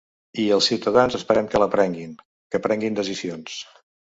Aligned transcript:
I 0.43 0.45
els 0.53 0.69
ciutadans 0.69 1.17
esperem 1.19 1.51
que 1.53 1.61
la 1.65 1.69
prenguin, 1.75 2.17
que 2.55 2.63
prenguin 2.65 2.99
decisions. 3.03 3.63